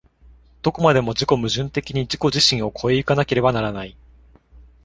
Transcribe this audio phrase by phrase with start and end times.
[0.63, 3.95] どこまでも自己矛盾的に自己自身を越え行かなければならない。